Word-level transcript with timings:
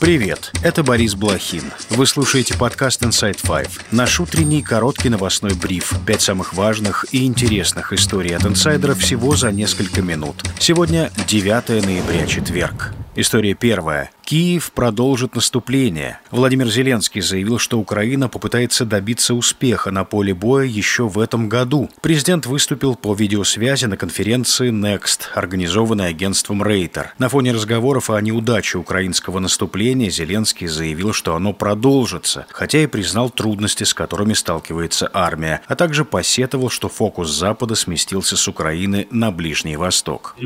Привет, 0.00 0.50
это 0.62 0.82
Борис 0.82 1.14
Блохин. 1.14 1.64
Вы 1.90 2.06
слушаете 2.06 2.56
подкаст 2.56 3.02
Inside 3.02 3.38
Five. 3.42 3.68
Наш 3.90 4.18
утренний 4.18 4.62
короткий 4.62 5.10
новостной 5.10 5.52
бриф. 5.52 5.92
Пять 6.06 6.22
самых 6.22 6.54
важных 6.54 7.04
и 7.12 7.26
интересных 7.26 7.92
историй 7.92 8.34
от 8.34 8.46
инсайдера 8.46 8.94
всего 8.94 9.36
за 9.36 9.52
несколько 9.52 10.00
минут. 10.00 10.36
Сегодня 10.58 11.10
9 11.28 11.84
ноября, 11.84 12.26
четверг. 12.26 12.94
История 13.14 13.52
первая. 13.52 14.10
Киев 14.30 14.70
продолжит 14.70 15.34
наступление. 15.34 16.20
Владимир 16.30 16.68
Зеленский 16.68 17.20
заявил, 17.20 17.58
что 17.58 17.80
Украина 17.80 18.28
попытается 18.28 18.84
добиться 18.84 19.34
успеха 19.34 19.90
на 19.90 20.04
поле 20.04 20.32
боя 20.32 20.64
еще 20.64 21.08
в 21.08 21.18
этом 21.18 21.48
году. 21.48 21.90
Президент 22.00 22.46
выступил 22.46 22.94
по 22.94 23.12
видеосвязи 23.12 23.86
на 23.86 23.96
конференции 23.96 24.70
Next, 24.70 25.22
организованной 25.34 26.10
агентством 26.10 26.62
Рейтер. 26.62 27.12
На 27.18 27.28
фоне 27.28 27.50
разговоров 27.50 28.08
о 28.08 28.20
неудаче 28.20 28.78
украинского 28.78 29.40
наступления 29.40 30.10
Зеленский 30.10 30.68
заявил, 30.68 31.12
что 31.12 31.34
оно 31.34 31.52
продолжится, 31.52 32.46
хотя 32.50 32.84
и 32.84 32.86
признал 32.86 33.30
трудности, 33.30 33.82
с 33.82 33.92
которыми 33.92 34.34
сталкивается 34.34 35.10
армия, 35.12 35.60
а 35.66 35.74
также 35.74 36.04
посетовал, 36.04 36.70
что 36.70 36.88
фокус 36.88 37.30
Запада 37.30 37.74
сместился 37.74 38.36
с 38.36 38.46
Украины 38.46 39.08
на 39.10 39.32
Ближний 39.32 39.74
Восток. 39.74 40.36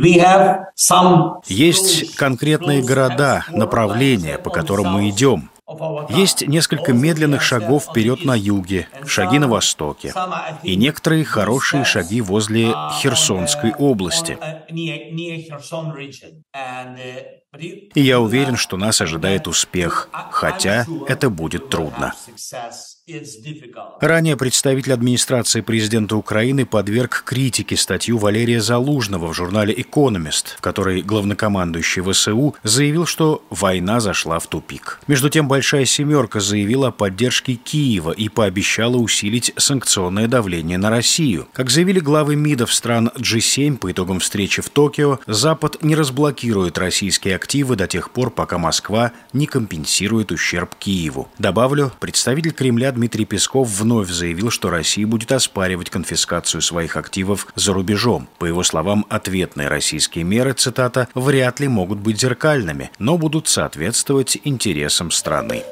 Есть 1.48 2.16
конкретные 2.16 2.82
города, 2.82 3.44
на 3.50 3.73
направления, 3.74 4.38
по 4.38 4.50
которым 4.50 4.92
мы 4.92 5.10
идем. 5.10 5.50
Есть 6.10 6.46
несколько 6.46 6.92
медленных 6.92 7.42
шагов 7.42 7.86
вперед 7.86 8.24
на 8.24 8.36
юге, 8.36 8.86
шаги 9.06 9.38
на 9.38 9.48
востоке, 9.48 10.12
и 10.62 10.76
некоторые 10.76 11.24
хорошие 11.24 11.84
шаги 11.84 12.20
возле 12.20 12.72
Херсонской 13.00 13.72
области. 13.74 14.38
И 17.94 18.00
я 18.00 18.20
уверен, 18.20 18.56
что 18.56 18.76
нас 18.76 19.00
ожидает 19.00 19.48
успех, 19.48 20.08
хотя 20.30 20.86
это 21.08 21.30
будет 21.30 21.70
трудно. 21.70 22.14
Ранее 24.00 24.34
представитель 24.38 24.94
администрации 24.94 25.60
президента 25.60 26.16
Украины 26.16 26.64
подверг 26.64 27.22
критике 27.26 27.76
статью 27.76 28.16
Валерия 28.16 28.62
Залужного 28.62 29.26
в 29.26 29.34
журнале 29.34 29.74
«Экономист», 29.76 30.56
в 30.56 30.62
которой 30.62 31.02
главнокомандующий 31.02 32.00
ВСУ 32.00 32.54
заявил, 32.62 33.04
что 33.04 33.44
война 33.50 34.00
зашла 34.00 34.38
в 34.38 34.46
тупик. 34.46 35.00
Между 35.06 35.28
тем, 35.28 35.48
«Большая 35.48 35.84
семерка» 35.84 36.40
заявила 36.40 36.88
о 36.88 36.92
поддержке 36.92 37.56
Киева 37.56 38.10
и 38.10 38.30
пообещала 38.30 38.96
усилить 38.96 39.52
санкционное 39.58 40.26
давление 40.26 40.78
на 40.78 40.88
Россию. 40.88 41.46
Как 41.52 41.68
заявили 41.68 42.00
главы 42.00 42.36
МИДов 42.36 42.72
стран 42.72 43.10
G7 43.16 43.76
по 43.76 43.92
итогам 43.92 44.20
встречи 44.20 44.62
в 44.62 44.70
Токио, 44.70 45.18
Запад 45.26 45.82
не 45.82 45.94
разблокирует 45.94 46.78
российские 46.78 47.36
активы 47.36 47.76
до 47.76 47.86
тех 47.86 48.10
пор, 48.12 48.30
пока 48.30 48.56
Москва 48.56 49.12
не 49.34 49.44
компенсирует 49.44 50.32
ущерб 50.32 50.74
Киеву. 50.76 51.28
Добавлю, 51.38 51.92
представитель 52.00 52.52
Кремля 52.52 52.93
Дмитрий 52.94 53.24
Песков 53.24 53.68
вновь 53.68 54.08
заявил, 54.08 54.50
что 54.50 54.70
Россия 54.70 55.06
будет 55.06 55.32
оспаривать 55.32 55.90
конфискацию 55.90 56.62
своих 56.62 56.96
активов 56.96 57.46
за 57.54 57.72
рубежом. 57.72 58.28
По 58.38 58.46
его 58.46 58.62
словам, 58.62 59.04
ответные 59.08 59.68
российские 59.68 60.24
меры, 60.24 60.52
цитата, 60.54 61.08
«вряд 61.14 61.60
ли 61.60 61.68
могут 61.68 61.98
быть 61.98 62.20
зеркальными, 62.20 62.90
но 62.98 63.18
будут 63.18 63.48
соответствовать 63.48 64.38
интересам 64.44 65.10
страны». 65.10 65.62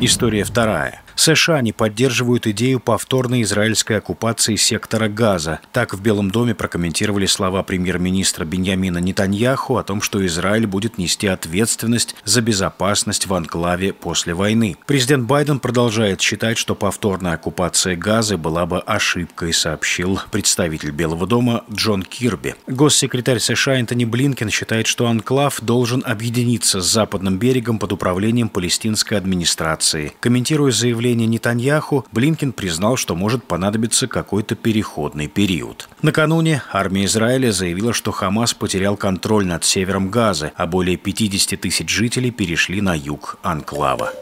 История 0.00 0.42
вторая. 0.42 1.02
США 1.22 1.60
не 1.60 1.72
поддерживают 1.72 2.48
идею 2.48 2.80
повторной 2.80 3.42
израильской 3.42 3.98
оккупации 3.98 4.56
сектора 4.56 5.08
Газа. 5.08 5.60
Так 5.70 5.94
в 5.94 6.02
Белом 6.02 6.32
доме 6.32 6.52
прокомментировали 6.52 7.26
слова 7.26 7.62
премьер-министра 7.62 8.44
Беньямина 8.44 8.98
Нетаньяху 8.98 9.76
о 9.76 9.84
том, 9.84 10.02
что 10.02 10.26
Израиль 10.26 10.66
будет 10.66 10.98
нести 10.98 11.28
ответственность 11.28 12.16
за 12.24 12.40
безопасность 12.40 13.28
в 13.28 13.34
анклаве 13.34 13.92
после 13.92 14.34
войны. 14.34 14.76
Президент 14.84 15.28
Байден 15.28 15.60
продолжает 15.60 16.20
считать, 16.20 16.58
что 16.58 16.74
повторная 16.74 17.34
оккупация 17.34 17.94
Газы 17.94 18.36
была 18.36 18.66
бы 18.66 18.80
ошибкой, 18.80 19.52
сообщил 19.52 20.18
представитель 20.32 20.90
Белого 20.90 21.28
дома 21.28 21.62
Джон 21.72 22.02
Кирби. 22.02 22.56
Госсекретарь 22.66 23.38
США 23.38 23.78
Энтони 23.78 24.04
Блинкен 24.04 24.50
считает, 24.50 24.88
что 24.88 25.06
анклав 25.06 25.60
должен 25.60 26.02
объединиться 26.04 26.80
с 26.80 26.90
западным 26.90 27.38
берегом 27.38 27.78
под 27.78 27.92
управлением 27.92 28.48
палестинской 28.48 29.16
администрации. 29.16 30.14
Комментируя 30.18 30.72
заявление 30.72 31.11
заявление 31.12 31.26
Нетаньяху, 31.26 32.06
Блинкин 32.12 32.52
признал, 32.52 32.96
что 32.96 33.14
может 33.14 33.44
понадобиться 33.44 34.06
какой-то 34.06 34.54
переходный 34.54 35.28
период. 35.28 35.88
Накануне 36.00 36.62
армия 36.72 37.04
Израиля 37.04 37.52
заявила, 37.52 37.92
что 37.92 38.12
Хамас 38.12 38.54
потерял 38.54 38.96
контроль 38.96 39.46
над 39.46 39.64
севером 39.64 40.08
Газы, 40.08 40.52
а 40.56 40.66
более 40.66 40.96
50 40.96 41.60
тысяч 41.60 41.90
жителей 41.90 42.30
перешли 42.30 42.80
на 42.80 42.94
юг 42.94 43.38
анклава. 43.42 44.12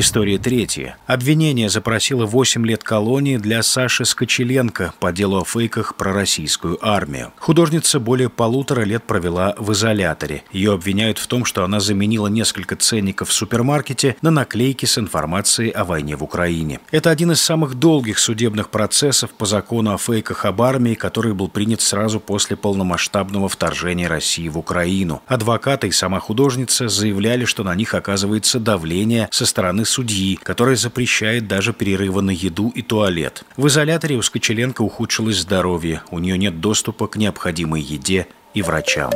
История 0.00 0.38
третья. 0.38 0.96
Обвинение 1.08 1.68
запросило 1.68 2.24
8 2.24 2.64
лет 2.64 2.84
колонии 2.84 3.36
для 3.36 3.64
Саши 3.64 4.04
Скочеленко 4.04 4.94
по 5.00 5.10
делу 5.10 5.40
о 5.40 5.44
фейках 5.44 5.96
про 5.96 6.12
российскую 6.12 6.78
армию. 6.80 7.32
Художница 7.40 7.98
более 7.98 8.28
полутора 8.28 8.82
лет 8.82 9.02
провела 9.02 9.56
в 9.58 9.72
изоляторе. 9.72 10.44
Ее 10.52 10.74
обвиняют 10.74 11.18
в 11.18 11.26
том, 11.26 11.44
что 11.44 11.64
она 11.64 11.80
заменила 11.80 12.28
несколько 12.28 12.76
ценников 12.76 13.30
в 13.30 13.32
супермаркете 13.32 14.14
на 14.22 14.30
наклейки 14.30 14.86
с 14.86 14.98
информацией 14.98 15.70
о 15.70 15.82
войне 15.82 16.14
в 16.14 16.22
Украине. 16.22 16.78
Это 16.92 17.10
один 17.10 17.32
из 17.32 17.40
самых 17.40 17.74
долгих 17.74 18.20
судебных 18.20 18.70
процессов 18.70 19.30
по 19.32 19.46
закону 19.46 19.94
о 19.94 19.98
фейках 19.98 20.44
об 20.44 20.62
армии, 20.62 20.94
который 20.94 21.34
был 21.34 21.48
принят 21.48 21.80
сразу 21.80 22.20
после 22.20 22.54
полномасштабного 22.56 23.48
вторжения 23.48 24.06
России 24.06 24.46
в 24.46 24.58
Украину. 24.58 25.22
Адвокаты 25.26 25.88
и 25.88 25.90
сама 25.90 26.20
художница 26.20 26.86
заявляли, 26.86 27.46
что 27.46 27.64
на 27.64 27.74
них 27.74 27.94
оказывается 27.94 28.60
давление 28.60 29.26
со 29.32 29.44
стороны 29.44 29.86
судьи, 29.88 30.36
которая 30.36 30.76
запрещает 30.76 31.48
даже 31.48 31.72
перерывы 31.72 32.22
на 32.22 32.30
еду 32.30 32.70
и 32.74 32.82
туалет. 32.82 33.42
В 33.56 33.66
изоляторе 33.66 34.16
у 34.16 34.22
Скочеленко 34.22 34.82
ухудшилось 34.82 35.38
здоровье, 35.38 36.02
у 36.10 36.18
нее 36.18 36.38
нет 36.38 36.60
доступа 36.60 37.08
к 37.08 37.16
необходимой 37.16 37.80
еде 37.80 38.26
и 38.54 38.62
врачам. 38.62 39.10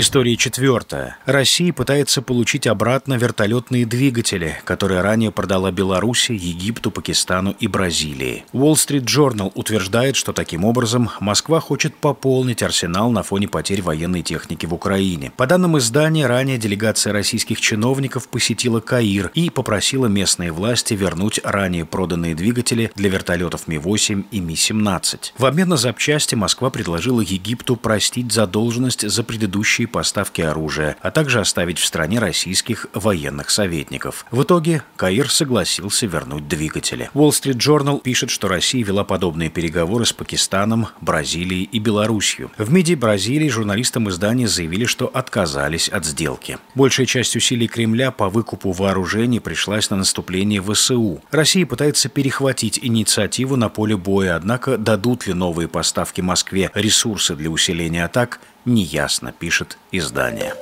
История 0.00 0.36
четвертая. 0.36 1.16
Россия 1.26 1.72
пытается 1.72 2.22
получить 2.22 2.68
обратно 2.68 3.14
вертолетные 3.14 3.84
двигатели, 3.84 4.60
которые 4.62 5.00
ранее 5.00 5.32
продала 5.32 5.72
Беларуси, 5.72 6.30
Египту, 6.30 6.92
Пакистану 6.92 7.56
и 7.58 7.66
Бразилии. 7.66 8.44
Wall 8.52 8.74
Street 8.74 9.06
Journal 9.06 9.50
утверждает, 9.56 10.14
что 10.14 10.32
таким 10.32 10.64
образом 10.64 11.10
Москва 11.18 11.58
хочет 11.58 11.96
пополнить 11.96 12.62
арсенал 12.62 13.10
на 13.10 13.24
фоне 13.24 13.48
потерь 13.48 13.82
военной 13.82 14.22
техники 14.22 14.66
в 14.66 14.72
Украине. 14.72 15.32
По 15.36 15.48
данным 15.48 15.76
издания, 15.78 16.28
ранее 16.28 16.58
делегация 16.58 17.12
российских 17.12 17.60
чиновников 17.60 18.28
посетила 18.28 18.78
Каир 18.78 19.32
и 19.34 19.50
попросила 19.50 20.06
местные 20.06 20.52
власти 20.52 20.94
вернуть 20.94 21.40
ранее 21.42 21.84
проданные 21.84 22.36
двигатели 22.36 22.92
для 22.94 23.10
вертолетов 23.10 23.66
Ми-8 23.66 24.26
и 24.30 24.38
Ми-17. 24.38 25.32
В 25.36 25.44
обмен 25.44 25.70
на 25.70 25.76
запчасти 25.76 26.36
Москва 26.36 26.70
предложила 26.70 27.20
Египту 27.20 27.74
простить 27.74 28.30
задолженность 28.30 29.00
за 29.10 29.24
предыдущие 29.24 29.87
поставки 29.88 30.40
оружия, 30.40 30.96
а 31.00 31.10
также 31.10 31.40
оставить 31.40 31.78
в 31.78 31.84
стране 31.84 32.18
российских 32.18 32.86
военных 32.94 33.50
советников. 33.50 34.26
В 34.30 34.42
итоге 34.42 34.82
Каир 34.96 35.30
согласился 35.30 36.06
вернуть 36.06 36.48
двигатели. 36.48 37.10
Wall 37.14 37.30
Street 37.30 37.58
Journal 37.58 38.00
пишет, 38.00 38.30
что 38.30 38.48
Россия 38.48 38.84
вела 38.84 39.04
подобные 39.04 39.50
переговоры 39.50 40.04
с 40.04 40.12
Пакистаном, 40.12 40.88
Бразилией 41.00 41.64
и 41.64 41.78
Белоруссией. 41.78 42.48
В 42.58 42.72
МИДе 42.72 42.96
Бразилии 42.96 43.48
журналистам 43.48 44.08
издания 44.08 44.48
заявили, 44.48 44.84
что 44.84 45.06
отказались 45.06 45.88
от 45.88 46.04
сделки. 46.04 46.58
Большая 46.74 47.06
часть 47.06 47.36
усилий 47.36 47.68
Кремля 47.68 48.10
по 48.10 48.28
выкупу 48.28 48.72
вооружений 48.72 49.40
пришлась 49.40 49.90
на 49.90 49.96
наступление 49.96 50.62
ВСУ. 50.62 51.22
Россия 51.30 51.66
пытается 51.66 52.08
перехватить 52.08 52.78
инициативу 52.82 53.56
на 53.56 53.68
поле 53.68 53.96
боя, 53.96 54.36
однако 54.36 54.76
дадут 54.78 55.26
ли 55.26 55.34
новые 55.34 55.68
поставки 55.68 56.20
Москве 56.20 56.70
ресурсы 56.74 57.34
для 57.34 57.50
усиления 57.50 58.04
атак, 58.04 58.40
неясно, 58.68 59.32
пишет 59.32 59.78
издание. 59.90 60.54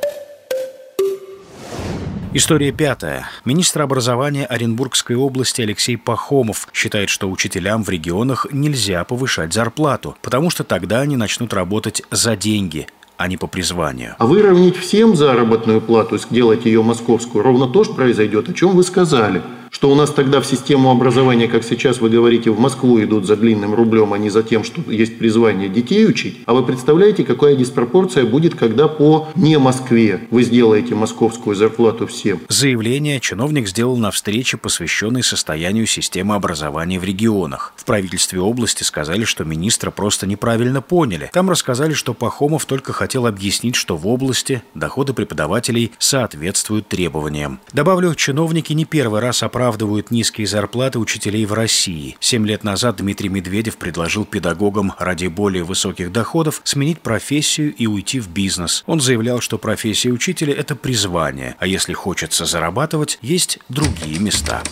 История 2.32 2.70
пятая. 2.70 3.28
Министр 3.44 3.82
образования 3.82 4.44
Оренбургской 4.44 5.16
области 5.16 5.62
Алексей 5.62 5.96
Пахомов 5.96 6.68
считает, 6.72 7.08
что 7.08 7.30
учителям 7.30 7.82
в 7.82 7.88
регионах 7.88 8.46
нельзя 8.52 9.04
повышать 9.04 9.54
зарплату, 9.54 10.16
потому 10.20 10.50
что 10.50 10.62
тогда 10.62 11.00
они 11.00 11.16
начнут 11.16 11.54
работать 11.54 12.02
за 12.10 12.36
деньги, 12.36 12.88
а 13.16 13.28
не 13.28 13.38
по 13.38 13.46
призванию. 13.46 14.16
А 14.18 14.26
выровнять 14.26 14.76
всем 14.76 15.16
заработную 15.16 15.80
плату, 15.80 16.18
сделать 16.18 16.66
ее 16.66 16.82
московскую, 16.82 17.42
ровно 17.42 17.68
то 17.68 17.84
же 17.84 17.94
произойдет, 17.94 18.48
о 18.50 18.52
чем 18.52 18.76
вы 18.76 18.82
сказали– 18.82 19.42
что 19.70 19.90
у 19.90 19.94
нас 19.94 20.10
тогда 20.10 20.40
в 20.40 20.46
систему 20.46 20.90
образования, 20.90 21.48
как 21.48 21.64
сейчас 21.64 22.00
вы 22.00 22.10
говорите, 22.10 22.50
в 22.50 22.58
Москву 22.58 23.02
идут 23.02 23.26
за 23.26 23.36
длинным 23.36 23.74
рублем, 23.74 24.12
а 24.12 24.18
не 24.18 24.30
за 24.30 24.42
тем, 24.42 24.64
что 24.64 24.82
есть 24.90 25.18
призвание 25.18 25.68
детей 25.68 26.06
учить. 26.06 26.38
А 26.46 26.54
вы 26.54 26.64
представляете, 26.64 27.24
какая 27.24 27.56
диспропорция 27.56 28.24
будет, 28.24 28.54
когда 28.54 28.88
по 28.88 29.28
не 29.34 29.58
Москве 29.58 30.20
вы 30.30 30.42
сделаете 30.42 30.94
московскую 30.94 31.56
зарплату 31.56 32.06
всем? 32.06 32.40
Заявление 32.48 33.20
чиновник 33.20 33.68
сделал 33.68 33.96
на 33.96 34.10
встрече, 34.10 34.56
посвященной 34.56 35.22
состоянию 35.22 35.86
системы 35.86 36.34
образования 36.34 36.98
в 36.98 37.04
регионах. 37.04 37.72
В 37.76 37.84
правительстве 37.84 38.40
области 38.40 38.82
сказали, 38.82 39.24
что 39.24 39.44
министра 39.44 39.90
просто 39.90 40.26
неправильно 40.26 40.82
поняли. 40.82 41.30
Там 41.32 41.50
рассказали, 41.50 41.92
что 41.92 42.14
Пахомов 42.14 42.64
только 42.64 42.92
хотел 42.92 43.26
объяснить, 43.26 43.76
что 43.76 43.96
в 43.96 44.06
области 44.06 44.62
доходы 44.74 45.12
преподавателей 45.12 45.92
соответствуют 45.98 46.88
требованиям. 46.88 47.60
Добавлю, 47.72 48.14
чиновники 48.14 48.72
не 48.72 48.84
первый 48.84 49.20
раз 49.20 49.42
оправдывают 49.56 50.10
низкие 50.10 50.46
зарплаты 50.46 50.98
учителей 50.98 51.46
в 51.46 51.54
России. 51.54 52.18
Семь 52.20 52.46
лет 52.46 52.62
назад 52.62 52.96
Дмитрий 52.96 53.30
Медведев 53.30 53.78
предложил 53.78 54.26
педагогам 54.26 54.92
ради 54.98 55.28
более 55.28 55.64
высоких 55.64 56.12
доходов 56.12 56.60
сменить 56.62 57.00
профессию 57.00 57.74
и 57.74 57.86
уйти 57.86 58.20
в 58.20 58.28
бизнес. 58.28 58.84
Он 58.86 59.00
заявлял, 59.00 59.40
что 59.40 59.56
профессия 59.56 60.10
учителя– 60.10 60.52
это 60.58 60.76
призвание, 60.76 61.56
а 61.58 61.66
если 61.66 61.94
хочется 61.94 62.44
зарабатывать, 62.44 63.18
есть 63.22 63.58
другие 63.70 64.18
места. 64.18 64.62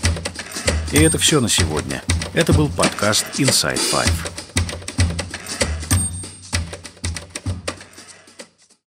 И 0.93 0.99
это 0.99 1.17
все 1.17 1.41
на 1.41 1.49
сегодня. 1.49 2.03
Это 2.35 2.53
был 2.53 2.69
подкаст 2.69 3.25
Inside 3.39 3.81
Five. 3.91 4.44